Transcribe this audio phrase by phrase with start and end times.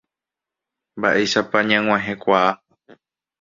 [0.99, 2.49] Mba'éichapa ñag̃uahẽkuaa.